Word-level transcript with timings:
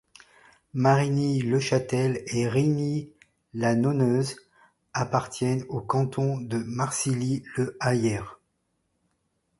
Marigny-le-Châtel 0.73 2.23
et 2.25 2.47
Rigny-la-Nonneuse 2.47 4.35
appartiennent 4.93 5.63
au 5.69 5.79
canton 5.79 6.39
de 6.41 6.57
Marcilly-le-Hayer. 6.57 8.23